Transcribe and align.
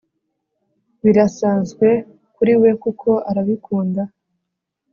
birasanzwe 1.03 1.87
kuri 2.35 2.53
we 2.61 2.71
kuko 2.83 3.09
arabikunda 3.29 4.03